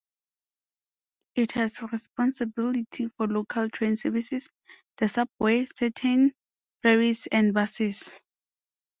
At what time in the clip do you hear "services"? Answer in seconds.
3.97-4.49